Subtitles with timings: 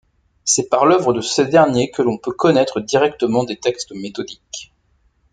[0.45, 4.73] C'est par l'œuvre de ce dernier que l'on peut connaitre directement des textes méthodiques.